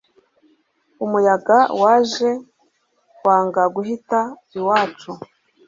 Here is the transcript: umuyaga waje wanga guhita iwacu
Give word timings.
umuyaga 1.05 1.57
waje 1.81 2.29
wanga 3.25 3.63
guhita 3.75 4.19
iwacu 4.57 5.11